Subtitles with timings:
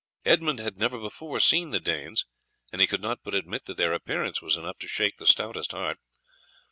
[0.25, 2.25] Edmund had never before seen the Danes,
[2.71, 5.73] and he could not but admit that their appearance was enough to shake the stoutest
[5.73, 5.99] heart.